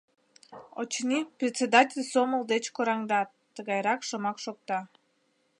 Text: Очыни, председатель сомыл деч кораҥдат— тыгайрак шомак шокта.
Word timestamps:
Очыни, 0.81 1.19
председатель 1.37 2.05
сомыл 2.13 2.41
деч 2.51 2.65
кораҥдат— 2.75 3.29
тыгайрак 3.55 4.01
шомак 4.07 4.37
шокта. 4.43 4.79